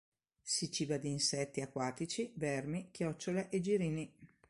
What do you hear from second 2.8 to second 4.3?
chiocciole e girini.